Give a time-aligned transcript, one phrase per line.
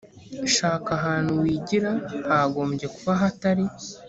[0.55, 1.91] shaka ahantu wigira
[2.31, 3.65] hagombye kuba hatari